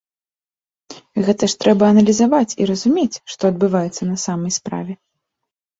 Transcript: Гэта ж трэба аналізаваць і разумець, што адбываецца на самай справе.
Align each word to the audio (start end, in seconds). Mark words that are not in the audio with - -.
Гэта 1.27 1.43
ж 1.53 1.59
трэба 1.65 1.83
аналізаваць 1.95 2.57
і 2.61 2.69
разумець, 2.73 3.21
што 3.35 3.43
адбываецца 3.55 4.03
на 4.13 4.17
самай 4.25 4.51
справе. 4.59 4.93